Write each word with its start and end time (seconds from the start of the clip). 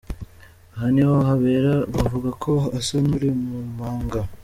Aha 0.73 0.87
niho 0.93 1.13
bahera 1.41 1.73
bavuga 1.95 2.29
ko 2.43 2.51
asa 2.79 2.95
n’uri 3.05 3.29
mu 3.43 3.59
manga. 3.77 4.21